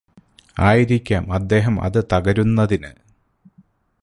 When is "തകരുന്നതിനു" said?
2.13-2.91